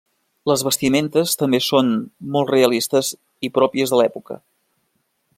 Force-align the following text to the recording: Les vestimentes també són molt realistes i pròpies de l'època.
Les 0.51 0.61
vestimentes 0.67 1.33
també 1.41 1.59
són 1.65 1.91
molt 2.37 2.53
realistes 2.55 3.11
i 3.49 3.53
pròpies 3.59 3.93
de 3.95 4.01
l'època. 4.03 4.39